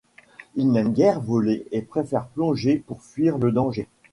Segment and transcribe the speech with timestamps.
[0.55, 3.87] Il n'aime guère voler et préfère plonger pour fuir le danger.